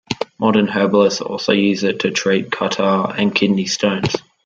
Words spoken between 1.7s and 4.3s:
it to treat catarrh and kidney stones.